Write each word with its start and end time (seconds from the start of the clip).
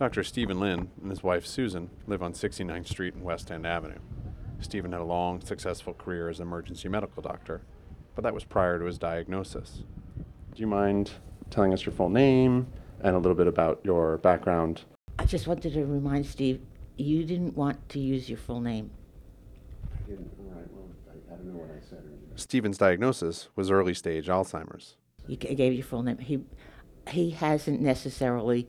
Dr. 0.00 0.24
Stephen 0.24 0.58
Lynn 0.58 0.88
and 1.02 1.10
his 1.10 1.22
wife 1.22 1.44
Susan 1.44 1.90
live 2.06 2.22
on 2.22 2.32
69th 2.32 2.88
Street 2.88 3.12
and 3.12 3.22
West 3.22 3.50
End 3.50 3.66
Avenue. 3.66 3.98
Stephen 4.58 4.92
had 4.92 5.02
a 5.02 5.04
long, 5.04 5.42
successful 5.42 5.92
career 5.92 6.30
as 6.30 6.40
an 6.40 6.46
emergency 6.46 6.88
medical 6.88 7.22
doctor, 7.22 7.60
but 8.14 8.24
that 8.24 8.32
was 8.32 8.42
prior 8.42 8.78
to 8.78 8.86
his 8.86 8.96
diagnosis. 8.96 9.82
Do 10.54 10.60
you 10.62 10.66
mind 10.66 11.10
telling 11.50 11.74
us 11.74 11.84
your 11.84 11.92
full 11.92 12.08
name 12.08 12.66
and 13.02 13.14
a 13.14 13.18
little 13.18 13.34
bit 13.34 13.46
about 13.46 13.78
your 13.84 14.16
background? 14.16 14.80
I 15.18 15.26
just 15.26 15.46
wanted 15.46 15.74
to 15.74 15.84
remind 15.84 16.24
Steve, 16.24 16.62
you 16.96 17.26
didn't 17.26 17.54
want 17.54 17.86
to 17.90 17.98
use 17.98 18.26
your 18.26 18.38
full 18.38 18.62
name. 18.62 18.90
I 19.92 20.08
didn't, 20.08 20.30
all 20.38 20.54
right, 20.54 20.66
well, 20.72 20.88
I, 21.10 21.34
I 21.34 21.36
don't 21.36 21.52
know 21.52 21.60
what 21.60 21.76
I 21.76 21.86
said. 21.86 21.98
or. 21.98 22.38
Stephen's 22.38 22.78
diagnosis 22.78 23.48
was 23.54 23.70
early 23.70 23.92
stage 23.92 24.28
Alzheimer's. 24.28 24.96
You 25.26 25.36
g- 25.36 25.54
gave 25.54 25.74
your 25.74 25.84
full 25.84 26.02
name. 26.02 26.16
He, 26.16 26.40
he 27.10 27.32
hasn't 27.32 27.82
necessarily 27.82 28.66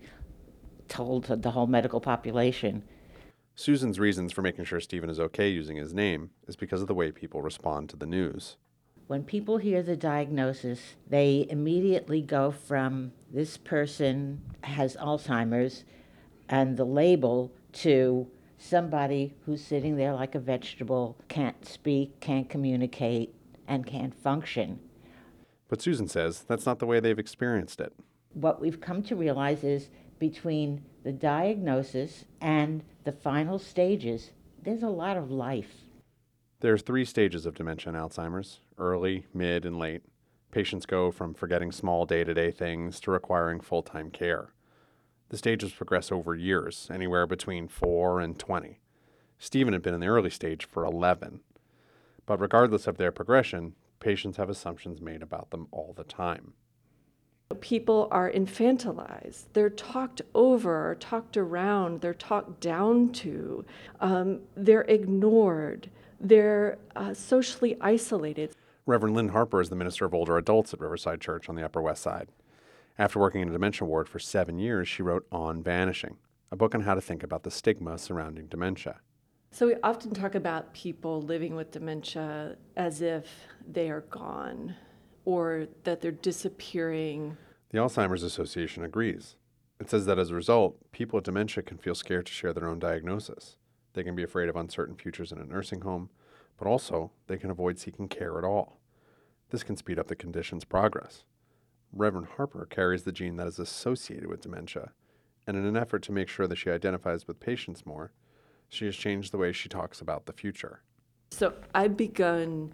told 0.91 1.23
the 1.41 1.51
whole 1.51 1.67
medical 1.67 2.01
population. 2.01 2.83
Susan's 3.55 3.99
reasons 3.99 4.31
for 4.33 4.41
making 4.41 4.65
sure 4.65 4.81
Stephen 4.81 5.09
is 5.09 5.19
okay 5.19 5.47
using 5.47 5.77
his 5.77 5.93
name 5.93 6.31
is 6.47 6.55
because 6.55 6.81
of 6.81 6.87
the 6.87 6.93
way 6.93 7.11
people 7.11 7.41
respond 7.41 7.89
to 7.89 7.95
the 7.95 8.05
news. 8.05 8.57
When 9.07 9.23
people 9.23 9.57
hear 9.57 9.81
the 9.81 9.95
diagnosis, 9.95 10.95
they 11.07 11.47
immediately 11.49 12.21
go 12.21 12.51
from 12.51 13.13
this 13.31 13.57
person 13.57 14.41
has 14.63 14.95
Alzheimer's 14.97 15.85
and 16.49 16.75
the 16.75 16.85
label 16.85 17.51
to 17.73 18.27
somebody 18.57 19.33
who's 19.45 19.63
sitting 19.63 19.95
there 19.95 20.13
like 20.13 20.35
a 20.35 20.39
vegetable, 20.39 21.17
can't 21.29 21.65
speak, 21.65 22.19
can't 22.19 22.49
communicate, 22.49 23.33
and 23.67 23.85
can't 23.85 24.13
function. 24.13 24.79
But 25.69 25.81
Susan 25.81 26.09
says 26.09 26.43
that's 26.47 26.65
not 26.65 26.79
the 26.79 26.85
way 26.85 26.99
they've 26.99 27.17
experienced 27.17 27.79
it. 27.79 27.93
What 28.33 28.59
we've 28.59 28.81
come 28.81 29.03
to 29.03 29.15
realize 29.15 29.63
is 29.63 29.89
between 30.21 30.83
the 31.03 31.11
diagnosis 31.11 32.25
and 32.39 32.83
the 33.05 33.11
final 33.11 33.57
stages, 33.57 34.29
there's 34.61 34.83
a 34.83 34.87
lot 34.87 35.17
of 35.17 35.31
life. 35.31 35.81
There 36.59 36.71
are 36.71 36.77
three 36.77 37.05
stages 37.05 37.47
of 37.47 37.55
dementia 37.55 37.91
and 37.91 37.97
Alzheimer's 37.97 38.59
early, 38.77 39.25
mid, 39.33 39.65
and 39.65 39.79
late. 39.79 40.03
Patients 40.51 40.85
go 40.85 41.09
from 41.09 41.33
forgetting 41.33 41.71
small 41.71 42.05
day 42.05 42.23
to 42.23 42.35
day 42.35 42.51
things 42.51 42.99
to 42.99 43.09
requiring 43.09 43.61
full 43.61 43.81
time 43.81 44.11
care. 44.11 44.53
The 45.29 45.37
stages 45.37 45.71
progress 45.71 46.11
over 46.11 46.35
years, 46.35 46.87
anywhere 46.93 47.25
between 47.25 47.67
4 47.67 48.19
and 48.19 48.37
20. 48.37 48.79
Stephen 49.39 49.73
had 49.73 49.81
been 49.81 49.95
in 49.95 50.01
the 50.01 50.07
early 50.07 50.29
stage 50.29 50.65
for 50.65 50.85
11. 50.85 51.39
But 52.27 52.39
regardless 52.39 52.85
of 52.85 52.97
their 52.97 53.11
progression, 53.11 53.73
patients 53.99 54.37
have 54.37 54.51
assumptions 54.51 55.01
made 55.01 55.23
about 55.23 55.49
them 55.49 55.67
all 55.71 55.93
the 55.97 56.03
time. 56.03 56.53
People 57.55 58.07
are 58.11 58.31
infantilized. 58.31 59.45
They're 59.53 59.69
talked 59.69 60.21
over, 60.33 60.95
talked 60.99 61.37
around, 61.37 62.01
they're 62.01 62.13
talked 62.13 62.59
down 62.61 63.11
to, 63.13 63.65
um, 63.99 64.41
they're 64.55 64.83
ignored, 64.83 65.89
they're 66.19 66.77
uh, 66.95 67.13
socially 67.13 67.77
isolated. 67.81 68.55
Reverend 68.85 69.15
Lynn 69.15 69.29
Harper 69.29 69.61
is 69.61 69.69
the 69.69 69.75
minister 69.75 70.05
of 70.05 70.13
older 70.13 70.37
adults 70.37 70.73
at 70.73 70.79
Riverside 70.79 71.21
Church 71.21 71.49
on 71.49 71.55
the 71.55 71.63
Upper 71.63 71.81
West 71.81 72.01
Side. 72.01 72.29
After 72.97 73.19
working 73.19 73.41
in 73.41 73.49
a 73.49 73.51
dementia 73.51 73.87
ward 73.87 74.09
for 74.09 74.19
seven 74.19 74.59
years, 74.59 74.87
she 74.87 75.01
wrote 75.01 75.25
On 75.31 75.63
Vanishing, 75.63 76.17
a 76.51 76.55
book 76.55 76.75
on 76.75 76.81
how 76.81 76.95
to 76.95 77.01
think 77.01 77.23
about 77.23 77.43
the 77.43 77.51
stigma 77.51 77.97
surrounding 77.97 78.47
dementia. 78.47 78.99
So 79.51 79.67
we 79.67 79.75
often 79.83 80.13
talk 80.13 80.35
about 80.35 80.73
people 80.73 81.21
living 81.21 81.55
with 81.55 81.71
dementia 81.71 82.55
as 82.77 83.01
if 83.01 83.27
they 83.69 83.89
are 83.89 84.01
gone 84.01 84.75
or 85.25 85.67
that 85.83 86.01
they're 86.01 86.11
disappearing. 86.11 87.37
The 87.69 87.77
Alzheimer's 87.77 88.23
Association 88.23 88.83
agrees. 88.83 89.35
It 89.79 89.89
says 89.89 90.05
that 90.05 90.19
as 90.19 90.29
a 90.29 90.35
result, 90.35 90.77
people 90.91 91.17
with 91.17 91.25
dementia 91.25 91.63
can 91.63 91.77
feel 91.77 91.95
scared 91.95 92.27
to 92.27 92.31
share 92.31 92.53
their 92.53 92.67
own 92.67 92.79
diagnosis. 92.79 93.57
They 93.93 94.03
can 94.03 94.15
be 94.15 94.23
afraid 94.23 94.49
of 94.49 94.55
uncertain 94.55 94.95
futures 94.95 95.31
in 95.31 95.39
a 95.39 95.45
nursing 95.45 95.81
home, 95.81 96.09
but 96.57 96.67
also 96.67 97.11
they 97.27 97.37
can 97.37 97.49
avoid 97.49 97.79
seeking 97.79 98.07
care 98.07 98.37
at 98.37 98.43
all. 98.43 98.79
This 99.49 99.63
can 99.63 99.75
speed 99.75 99.99
up 99.99 100.07
the 100.07 100.15
condition's 100.15 100.63
progress. 100.63 101.23
Reverend 101.91 102.27
Harper 102.37 102.65
carries 102.69 103.03
the 103.03 103.11
gene 103.11 103.35
that 103.37 103.47
is 103.47 103.59
associated 103.59 104.27
with 104.27 104.41
dementia, 104.41 104.91
and 105.45 105.57
in 105.57 105.65
an 105.65 105.75
effort 105.75 106.03
to 106.03 106.11
make 106.11 106.29
sure 106.29 106.47
that 106.47 106.57
she 106.57 106.69
identifies 106.69 107.27
with 107.27 107.39
patients 107.39 107.85
more, 107.85 108.11
she 108.69 108.85
has 108.85 108.95
changed 108.95 109.33
the 109.33 109.37
way 109.37 109.51
she 109.51 109.67
talks 109.67 109.99
about 109.99 110.25
the 110.25 110.33
future. 110.33 110.81
So 111.31 111.53
I've 111.73 111.97
begun 111.97 112.71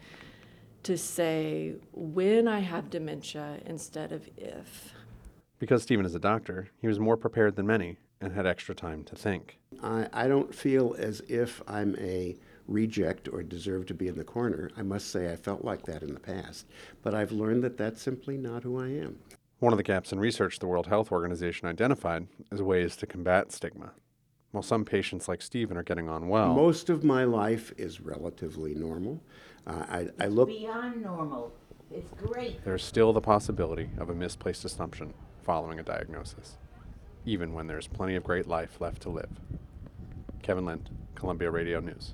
to 0.87 0.97
say 0.97 1.73
when 1.91 2.47
I 2.47 2.59
have 2.59 2.89
dementia 2.89 3.59
instead 3.65 4.13
of 4.13 4.29
if. 4.37 4.93
Because 5.59 5.83
Stephen 5.83 6.05
is 6.05 6.15
a 6.15 6.19
doctor, 6.19 6.69
he 6.79 6.87
was 6.87 6.97
more 6.97 7.17
prepared 7.17 7.57
than 7.57 7.67
many 7.67 7.97
and 8.21 8.31
had 8.31 8.47
extra 8.47 8.73
time 8.73 9.03
to 9.03 9.15
think. 9.17 9.59
I, 9.83 10.07
I 10.13 10.29
don't 10.29 10.55
feel 10.55 10.95
as 10.97 11.21
if 11.27 11.61
I'm 11.67 11.97
a 11.99 12.37
reject 12.69 13.27
or 13.27 13.43
deserve 13.43 13.85
to 13.87 13.93
be 13.93 14.07
in 14.07 14.17
the 14.17 14.23
corner. 14.23 14.71
I 14.77 14.81
must 14.81 15.11
say 15.11 15.29
I 15.29 15.35
felt 15.35 15.65
like 15.65 15.83
that 15.87 16.03
in 16.03 16.13
the 16.13 16.21
past, 16.21 16.67
but 17.03 17.13
I've 17.13 17.33
learned 17.33 17.65
that 17.65 17.77
that's 17.77 18.01
simply 18.01 18.37
not 18.37 18.63
who 18.63 18.79
I 18.79 18.87
am. 18.87 19.19
One 19.59 19.73
of 19.73 19.77
the 19.77 19.83
gaps 19.83 20.13
in 20.13 20.21
research 20.21 20.59
the 20.59 20.67
World 20.67 20.87
Health 20.87 21.11
Organization 21.11 21.67
identified 21.67 22.27
is 22.49 22.61
ways 22.61 22.95
to 22.97 23.05
combat 23.05 23.51
stigma. 23.51 23.91
While 24.51 24.63
some 24.63 24.85
patients 24.85 25.27
like 25.27 25.41
Stephen 25.41 25.75
are 25.75 25.83
getting 25.83 26.07
on 26.07 26.29
well, 26.29 26.53
Most 26.53 26.89
of 26.89 27.03
my 27.03 27.25
life 27.25 27.73
is 27.77 27.99
relatively 27.99 28.73
normal. 28.73 29.21
Uh, 29.67 29.85
I, 29.89 30.07
I 30.19 30.27
look 30.27 30.47
Beyond 30.47 31.01
normal. 31.01 31.53
It's 31.91 32.11
great. 32.13 32.63
there's 32.63 32.83
still 32.83 33.13
the 33.13 33.21
possibility 33.21 33.89
of 33.97 34.09
a 34.09 34.15
misplaced 34.15 34.65
assumption 34.65 35.13
following 35.43 35.79
a 35.79 35.83
diagnosis, 35.83 36.57
even 37.25 37.53
when 37.53 37.67
there's 37.67 37.87
plenty 37.87 38.15
of 38.15 38.23
great 38.23 38.47
life 38.47 38.79
left 38.79 39.01
to 39.03 39.09
live. 39.09 39.29
Kevin 40.41 40.65
Lind, 40.65 40.89
Columbia 41.15 41.51
Radio 41.51 41.79
News. 41.79 42.13